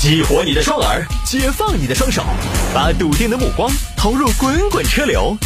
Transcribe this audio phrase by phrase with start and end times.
[0.00, 2.22] 激活你的双耳，解放你的双手，
[2.72, 5.36] 把笃定的目光投入滚滚车流。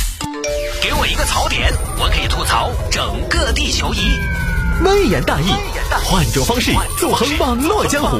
[0.82, 4.14] 给我一个槽点，我可以吐槽整个地球仪。
[4.84, 5.46] 微言大义，
[6.04, 8.18] 换种方式纵横网络江湖。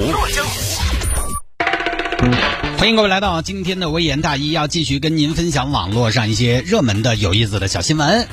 [2.78, 8.26] 欢迎各位来到今天的微言大义，要继续跟您分享网络上一些热门的有意思的小新闻。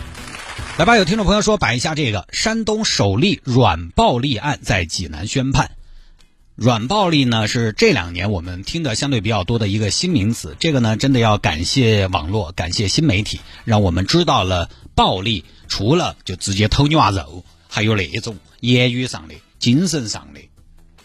[0.77, 5.71] 来吧，有听众朋友说摆一下这个山东首例软暴力案在济南宣判。
[6.59, 10.57] 软暴力呢是这两年我们听的相对比较多的一个新名词。
[10.59, 20.41] 这个呢真的要感谢网络，感谢新媒体，让我们知道了暴力除了就直接偷你娃肉，还有那种言语上的、精神上的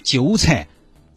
[0.02, 0.66] 纠缠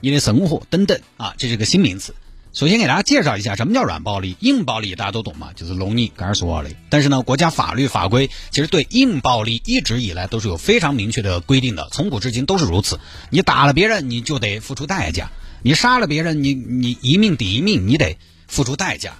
[0.01, 2.13] 你的生活等等啊，这是个新名词。
[2.57, 6.71] 首先给大家介绍一下什么叫软暴力，硬暴力大家都懂嘛，就是弄你刚才说的。
[6.89, 12.99] 但是呢，国家法律法规其实对硬暴力一直以来都是有非常明确的规定的，从古至今都是如此。
[13.29, 15.27] 你打了别人，你就得付出代价；
[15.61, 19.13] 你杀了别人，你你一命抵一命，你得付出代价。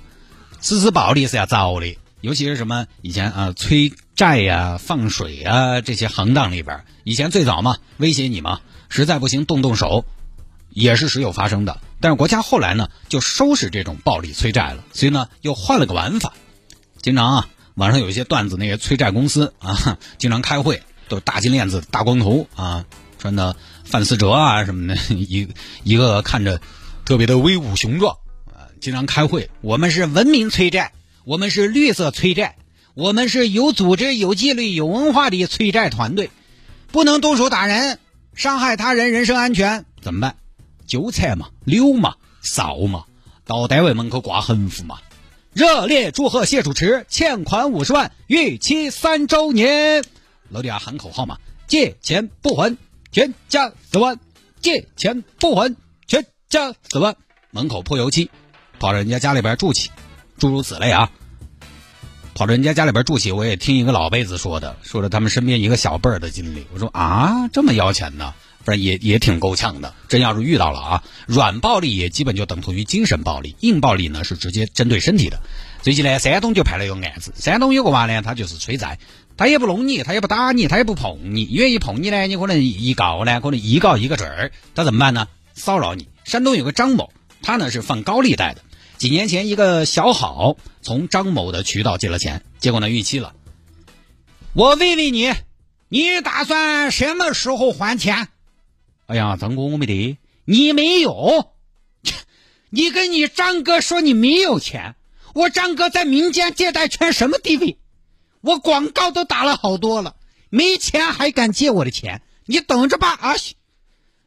[0.59, 10.05] 实施暴力是要遭的，尤其是什么以前啊催债呀、放水啊这些横档里边，以前最早嘛威胁你嘛，实在不行动动手。
[10.79, 16.33] 也是时有发生的，但是国家后来呢就收拾这种暴力催债了，所以呢又换了个玩法。
[17.01, 22.85] 经常啊，网上有一些段子，那些催债公司啊，经常开会都是大金链子、大光头啊，
[23.17, 23.55] 穿的
[23.85, 25.49] 范思哲啊什么的，一
[25.83, 26.61] 一个个看着
[27.05, 29.49] 特别的威武雄壮啊，经常开会。
[29.61, 30.91] 我们是文明催债，
[31.23, 32.55] 我们是绿色催债，
[32.93, 36.29] 我们是有组织、有纪律、有文化的催债团队，
[36.91, 37.97] 不能动手打人，
[38.35, 40.35] 伤害他人人身安全怎么办？
[40.87, 43.03] 纠缠嘛，溜嘛，扫嘛，
[43.45, 44.97] 到单位门口挂横幅嘛。
[45.53, 50.03] 热烈祝贺谢主持欠款五十万，逾期三周年。
[50.49, 52.77] 老弟啊，喊口号嘛，借钱不还，
[53.11, 54.15] 全家死完；
[54.61, 55.75] 借钱不还，
[56.07, 57.15] 全家死完。
[57.51, 58.29] 门口泼油漆，
[58.79, 59.89] 跑到人家家里边住去，
[60.37, 61.11] 诸如此类啊。
[62.35, 66.67] 跑到人家家里边住去，我也听一个老辈子说的，说了他们身边一个小辈儿的经历。
[66.71, 68.35] 我说啊，这么要钱呢？
[68.75, 75.39] 正也也挺够呛的，真要是遇到了啊，软暴力也基本就等同于精神暴力，硬暴力呢是直接针对身体的。
[75.81, 78.99] 最近呢，山东就派了一个案子，山东有个娃呢，他就是催债，
[79.37, 85.27] 他也不弄你，他也不打你，他也不碰你，愿意碰你呢，你可能一告呢，可能一告一个准儿，他怎么办呢？
[85.53, 86.07] 骚扰你。
[86.25, 87.11] 山东有个张某，
[87.41, 88.61] 他呢是放高利贷的，
[88.97, 93.33] 几年前一个小好从张某的渠道借了钱，结果呢逾期了。
[94.53, 95.31] 我问问你，
[95.87, 98.27] 你打算什么时候还钱？
[99.07, 101.53] 哎呀，张哥，我没得，你没有，
[102.69, 104.95] 你跟你张哥说你没有钱，
[105.33, 107.77] 我张哥在民间借贷圈什么地位？
[108.41, 110.17] 我广告都打了好多了，
[110.49, 112.21] 没钱还敢借我的钱？
[112.45, 113.33] 你等着吧啊！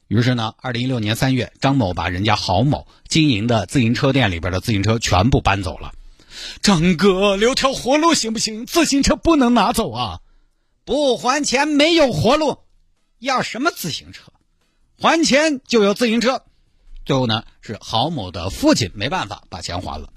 [0.09, 5.93] 于是呢，二零一六年三月，张某把人家郝某经营的自行车店里边的自行车全部搬走了。
[6.63, 8.65] 张哥，留条活路行不行？
[8.65, 10.21] 自行车不能拿走啊！
[10.87, 12.59] 不还钱没有活路，
[13.19, 14.33] 要什么自行车？
[15.01, 16.43] 还钱就有自行车，
[17.07, 20.13] 最后呢是郝某的父亲没办法把钱还了。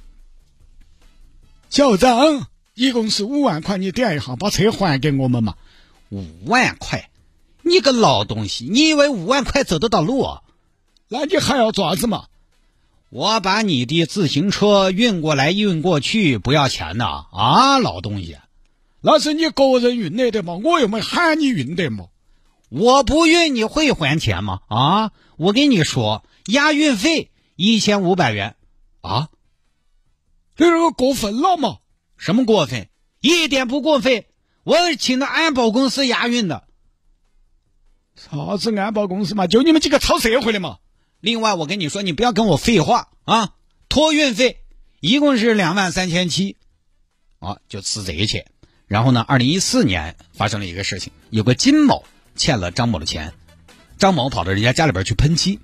[1.70, 5.56] 校长，一共是五万块，你点一下把车还给我们嘛？
[6.10, 7.10] 五万块，
[7.62, 10.22] 你个老东西，你以为五万块走得到路？
[10.22, 10.42] 啊？
[11.08, 12.26] 那你还要爪子嘛？
[13.10, 17.28] 我把你的自行车运过来运过去不要钱呐？
[17.32, 18.38] 啊，老东西，
[19.00, 22.08] 那是你个人运来的嘛，我又没喊你运的嘛。
[22.74, 24.62] 我不运你会还钱吗？
[24.68, 25.12] 啊！
[25.38, 28.56] 我跟你说，押运费一千五百元，
[29.02, 29.30] 啊，
[30.56, 31.78] 这个过分了吗？
[32.18, 32.90] 什么过分？
[33.22, 34.26] 一点不过分。
[34.64, 36.64] 我请的安保公司押运的。
[38.16, 39.46] 啥子安保公司嘛？
[39.46, 40.80] 就你们几个抄社会的嘛？
[41.20, 43.54] 另外，我跟你说，你不要跟我废话啊！
[43.88, 44.64] 托运费
[45.00, 46.58] 一共是两万三千七，
[47.38, 48.48] 啊，就吃这些钱。
[48.88, 52.04] 然后呢，二零一四年发生了一个事情，有个金某。
[52.36, 53.34] 欠了张某的钱，
[53.98, 55.60] 张某跑到人家家里边去喷漆。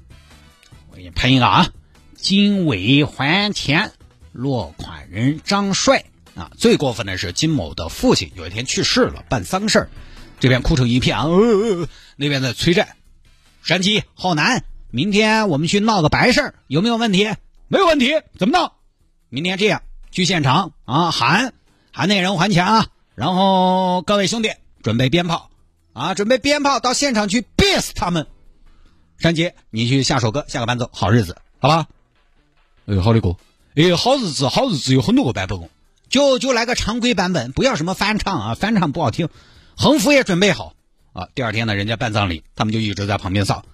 [0.92, 1.68] 我给你喷一个啊！
[2.16, 3.92] 金伟还钱，
[4.32, 6.04] 落款人张帅
[6.36, 6.52] 啊！
[6.58, 9.90] 最过分的是金某的父亲有一天去世了，办丧事儿
[10.40, 11.28] 这边哭成一片啊，
[12.18, 12.96] 那边在催债。
[13.64, 17.30] 山鸡浩南，明天我们去闹个白事儿有没有问题？
[17.68, 18.76] 没有问题，怎么闹？
[19.30, 21.54] 明天这样，去现场啊，喊
[21.92, 24.52] 喊那人还钱啊，然后各位兄弟
[24.82, 25.49] 准备鞭炮。
[26.00, 26.14] 啊！
[26.14, 28.26] 准备鞭炮到现场去憋死他们。
[29.18, 31.88] 山杰，你去下首歌，下个伴奏，好日子，好吧？
[32.86, 33.36] 哎，好的歌。
[33.76, 35.70] 哎，好日子，好日子有很多个版本，
[36.08, 39.28] 就就来个常规版本，不要什么翻唱啊，翻唱不好听。
[39.76, 40.74] 横幅也准备好
[41.12, 41.28] 啊。
[41.36, 43.66] 第二天呢，人家办葬礼，他们就一直在旁边扫。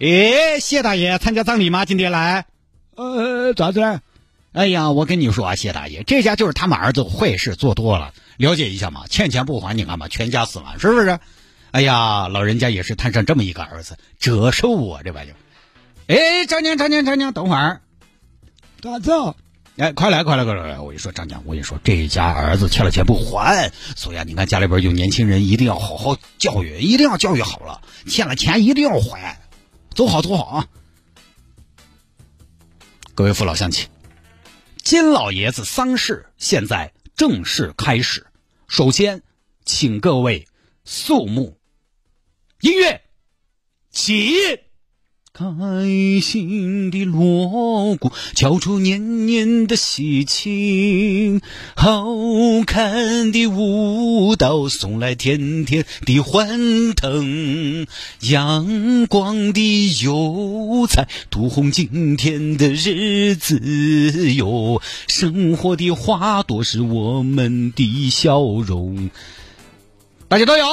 [0.00, 1.84] 哎，谢大爷参加葬礼吗？
[1.84, 2.46] 今天来？
[2.94, 4.00] 呃，咋子呢？
[4.52, 11.18] 哎呀，我跟你说啊，谢大爷，这家就是他们儿子坏事做多了，了解一下嘛，欠钱不还你看嘛，全家死完，是不是？
[11.72, 15.36] 哎呀，老人家也是摊上这么一个儿子，折寿啊，这玩意儿。
[16.06, 17.80] 哎，张江，张江，张江，等会儿，
[18.80, 19.10] 咋子？
[19.76, 20.78] 哎，快来，快来，快来！
[20.78, 29.38] 我跟你说，张江，我跟你说，这家儿子欠了钱不还，所以啊，你看家里边有年轻人，一定要好好教育，一定要教育好了，欠了钱一定要还，
[29.94, 30.66] 走好，走好啊！
[33.14, 33.86] 各位父老乡亲，
[34.86, 38.28] 金老爷子丧事现在正式开始，
[38.68, 39.24] 首先，
[39.64, 40.46] 请各位
[40.84, 41.58] 肃穆，
[42.60, 43.02] 音乐
[43.90, 44.60] 起。
[45.38, 45.44] 开
[46.22, 51.42] 心的锣鼓敲出年年的喜庆，
[51.74, 52.06] 好
[52.66, 57.86] 看的舞蹈送来甜甜的欢腾，
[58.20, 69.10] 阳光的油彩涂红今天的日子哟，生活的花朵是我们的笑容，
[70.28, 70.64] 大家都有。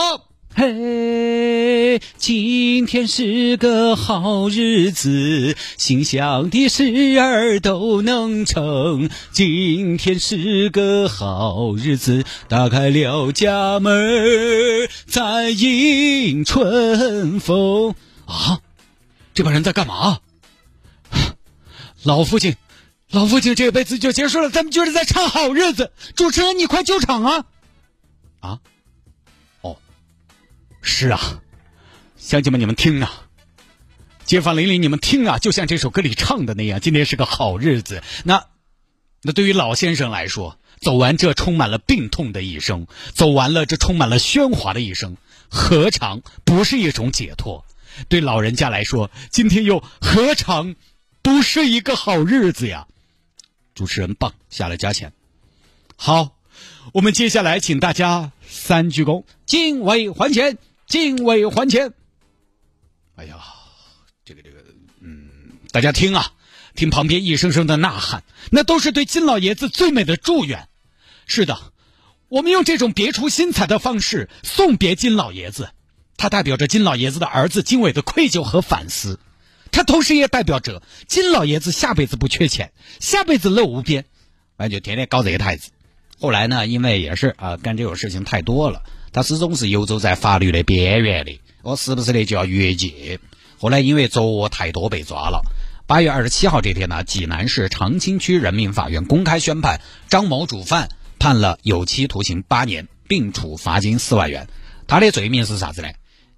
[0.55, 9.09] 嘿，今天是个好日子，心想的事儿都能成。
[9.31, 17.95] 今天是个好日子，打开了家门再迎春风。
[18.25, 18.59] 啊，
[19.33, 20.19] 这帮人在干嘛？
[22.03, 22.56] 老父亲，
[23.09, 25.91] 老父亲这辈子就结束了，咱们就是在唱好日子。
[26.15, 27.45] 主持人，你快救场啊！
[28.39, 28.59] 啊？
[30.83, 31.41] 是啊，
[32.18, 33.09] 乡亲们，你们听啊，
[34.25, 38.03] 街坊邻里，你们听啊，就像这首歌里唱的那样，今天是个好日子。
[38.25, 38.47] 那，
[39.21, 45.15] 那对于老先生来说，走完这充满了病痛的一生，走完了这充满了喧哗的一生，
[45.50, 47.65] 何尝不是一种解脱？
[48.09, 50.75] 对老人家来说，今天又何尝
[51.21, 52.88] 不是一个好日子呀？
[53.74, 55.13] 主持人棒，下来加钱。
[55.95, 56.35] 好，
[56.91, 60.57] 我们接下来请大家三鞠躬，敬畏还钱。
[60.94, 61.92] 敬畏还钱。
[63.16, 63.38] 哎呀，
[64.24, 64.57] 这个这个，
[65.01, 65.28] 嗯，
[65.72, 66.34] 大家听啊，
[66.75, 70.68] 听旁边一声声的呐喊，那都是对金老爷子最美的祝愿。
[71.25, 71.57] 是的，
[72.28, 75.72] 我们用这种别出心裁的方式送别金老爷子，
[76.16, 79.19] 它代表着金老爷子的儿子金伟的愧疚和反思，
[79.72, 84.06] 它同时也代表着金老爷子下辈子不缺钱，下辈子乐无边，
[84.57, 85.72] 完就天天搞这个太子。
[86.19, 88.84] 后来呢，因为也是啊，干这种事情太多了。
[89.13, 93.19] 他始终是游走在法律的边缘的，我时不时的就要越界。
[93.60, 95.44] 后来因为作恶太多被抓了。
[95.86, 99.80] 八月二十七号这天呢，济南市长清区人民法院公开宣判
[100.10, 100.89] 张某主犯
[101.19, 104.48] 判了有期徒刑八年，并处罚金四万元。
[104.88, 105.89] 他的罪名是啥子呢？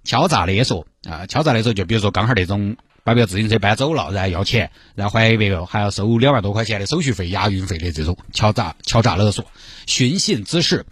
[0.04, 1.26] 敲诈勒索啊！
[1.26, 9.46] 敲诈勒索就比如说刚好那种把别个自行车搬走了，然后要钱，然后还别个还要收两万多块钱的手续费、押运费的这种敲诈、敲诈勒索、
[9.86, 10.84] 寻衅滋事。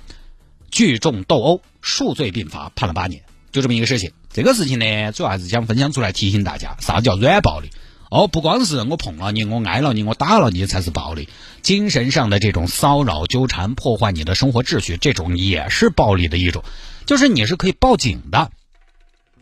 [0.74, 3.22] 聚众斗殴，数罪并罚，判了八年，
[3.52, 4.10] 就这么一个事情。
[4.32, 7.70] 这个事情呢，主要还是想分享出来提醒大家，啥叫软暴力？
[8.10, 11.28] 哦，不光是我碰了你，我挨了你，我打了你才是暴力。
[11.62, 16.64] 精神上的这种骚扰、纠缠、破坏你的生活秩序，这种也是暴力的一种。
[17.06, 18.50] 就是你是可以报警的。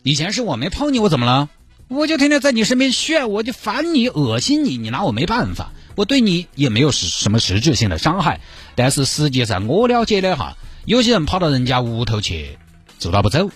[0.02, 1.48] 以前是我没碰你，我怎么了？
[1.88, 5.72] 我就天天在你身边炫，我就烦你、恶心你，你拿我没办法。
[5.94, 8.40] 我对你也没有什什么实质性的伤害，
[8.74, 10.58] 但是实际上我了解的哈。
[10.84, 12.58] 有些人跑到人家屋头去，
[12.98, 13.50] 住到不走，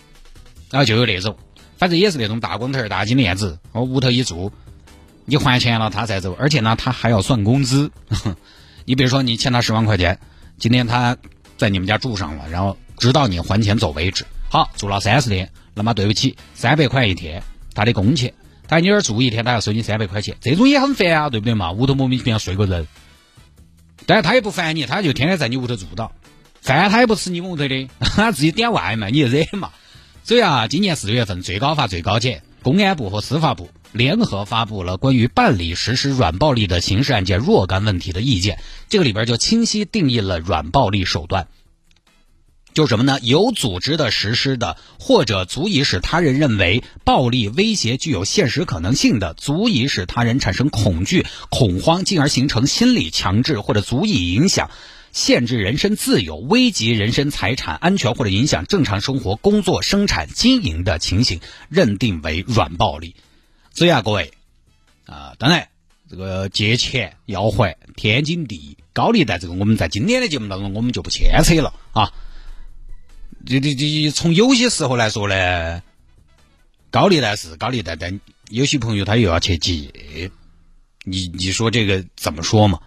[0.70, 1.36] 然后就有那种，
[1.76, 4.52] 反正也是那种大光头、大金链子，我屋头一住，
[5.24, 7.90] 你还钱了他才走，而且呢，他还要算工资。
[8.86, 10.20] 你比如说，你欠他十万块钱，
[10.58, 11.16] 今天他
[11.56, 14.24] 在你们家住上了，然后直到你还钱走为止。
[14.48, 17.42] 好，住了三十天，那么对不起，三百块一天，
[17.74, 18.32] 他的工钱，
[18.68, 21.72] 他你这儿住一天，他要收你三百块钱，这种也很烦啊，对不对嘛？
[21.72, 22.86] 屋头莫名其妙睡个人，
[24.06, 26.12] 但是他也不烦你，他就天天在你屋头住到。
[26.74, 29.70] 饭他也不吃你屋头的， 他自己点外卖，你就惹嘛？
[30.24, 38.58] 所以啊，今年四月份，最高法、最高检、公安部和司法部联合发布了关于办理实施软暴力的刑事案件若干问题的意见。
[38.88, 41.46] 这个里边就清晰定义了软暴力手段，
[42.74, 43.20] 就什么呢？
[43.22, 54.68] 有组织的实施的，或者足以使他人认为暴力威胁具有现实可能性的，足以使他人产生恐惧、恐慌，进而形成心理强制，或者足以影响。
[55.16, 63.16] 限制人身自由、危及人身财产安全或者影响正常生活、工作、生产、经营的情形，认定为软暴力。
[63.72, 64.30] 所以啊，各位
[65.06, 65.68] 啊，当然
[66.10, 72.12] 这个借钱要还天经地义，高利贷这个我们在今天的节目当中我们就不牵扯了啊。
[73.46, 75.82] 这这这从有些时候来说呢，
[76.90, 78.20] 高利贷是高利贷，但
[78.50, 80.30] 有些朋友他又要去借，
[81.04, 82.80] 你你说这个怎么说嘛？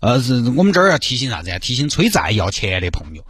[0.00, 1.58] 呃，是我们这儿要提醒啥子呀？
[1.58, 3.24] 提醒催债要钱的朋友，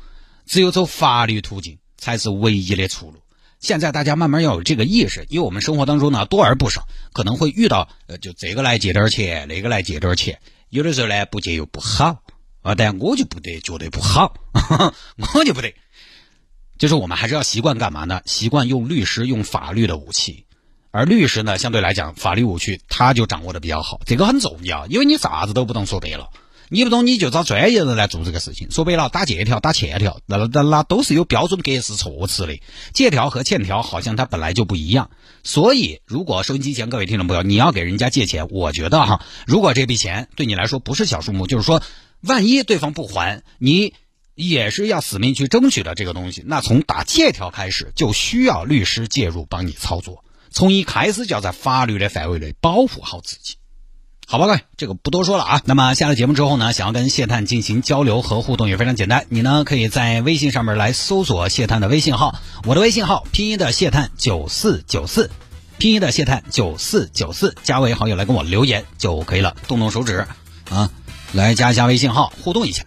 [0.47, 3.21] 只有走法律途径才是唯一的出路。
[3.59, 12.23] 现在大家慢慢要有这个意识，因为我们生活当中呢多而不少，可能会遇到呃，就这个来借点钱，那个来借点钱，有的时候呢不借又不好
[12.63, 14.35] 啊，但我就不得觉得不好，
[15.35, 15.73] 我就不得。
[16.79, 18.21] 就是我们还是要习惯干嘛呢？
[18.27, 20.45] 习惯用律师用法律的武器，
[20.91, 26.29] 而律师呢，相对来讲法律武器他就掌握的比较好，这个很重要，因为你啥子都不懂，说白了。
[26.69, 28.71] 你不懂，你就找专业人来做这个事情。
[28.71, 32.61] 说白了，打借条、打欠条，那那那都是有标准格式措辞的。
[32.93, 35.11] 借条和欠条好像它本来就不一样。
[35.45, 41.83] 所以，如果收音机前各位听众朋友，你要给人家借钱，我觉得哈，如果这笔钱对你来说不是小数目，就是说，
[42.21, 43.95] 万一对方不还，你
[44.35, 50.25] 也是要死命去争取的这个东西，那从打借条开始就需要律师介入帮你操作。
[50.51, 53.55] 从一开始就要在法律的范围内保护好自己。
[54.28, 55.62] 好吧，各位，这个不多说了啊。
[55.66, 65.30] 那么下了节目之后呢，想要跟谢探进行交流和互动也非常简单，你呢可以在微信上面来搜索谢探的微信号，我的微信号拼音的谢探九四九四，
[65.78, 70.26] 拼音的谢探九四九四，加为好友来跟我留言就可以了，动动手指
[70.71, 70.90] 啊，
[71.33, 72.83] 来加一下微信号互动一下。